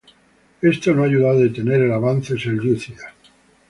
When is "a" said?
1.29-1.35